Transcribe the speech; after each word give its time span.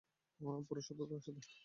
পুরো 0.67 0.81
সততার 0.81 1.21
সাথে! 1.25 1.41